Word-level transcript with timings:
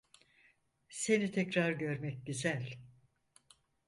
Seni 0.89 1.31
tekrar 1.31 1.71
görmek 1.71 2.25
güzel. 2.25 2.73